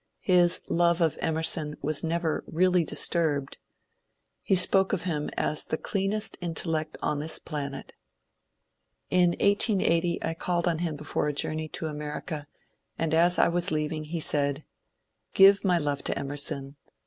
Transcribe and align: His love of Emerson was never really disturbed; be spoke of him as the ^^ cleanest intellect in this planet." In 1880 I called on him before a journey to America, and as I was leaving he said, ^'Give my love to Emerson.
His 0.23 0.61
love 0.67 0.99
of 0.99 1.19
Emerson 1.21 1.75
was 1.83 2.03
never 2.03 2.43
really 2.47 2.83
disturbed; 2.83 3.59
be 4.49 4.55
spoke 4.55 4.93
of 4.93 5.03
him 5.03 5.29
as 5.37 5.63
the 5.63 5.77
^^ 5.77 5.83
cleanest 5.83 6.39
intellect 6.41 6.97
in 7.03 7.19
this 7.19 7.37
planet." 7.37 7.93
In 9.11 9.35
1880 9.39 10.23
I 10.23 10.33
called 10.33 10.67
on 10.67 10.79
him 10.79 10.95
before 10.95 11.27
a 11.27 11.33
journey 11.33 11.67
to 11.67 11.85
America, 11.85 12.47
and 12.97 13.13
as 13.13 13.37
I 13.37 13.47
was 13.47 13.69
leaving 13.69 14.05
he 14.05 14.19
said, 14.19 14.63
^'Give 15.35 15.63
my 15.63 15.77
love 15.77 16.03
to 16.05 16.17
Emerson. 16.17 16.77